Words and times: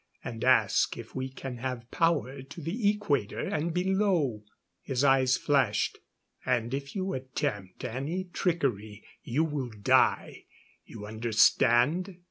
And 0.23 0.43
ask 0.43 0.97
if 0.97 1.13
we 1.13 1.29
can 1.29 1.57
have 1.57 1.91
power 1.91 2.41
to 2.41 2.59
the 2.59 2.89
Equator 2.89 3.37
and 3.39 3.71
below." 3.71 4.43
His 4.81 5.03
eyes 5.03 5.37
flashed. 5.37 5.99
"And 6.43 6.73
if 6.73 6.95
you 6.95 7.13
attempt 7.13 7.83
any 7.85 8.23
trickery 8.33 9.03
you 9.21 9.43
will 9.43 9.69
die. 9.69 10.45
You 10.85 11.05
understand?" 11.05 12.17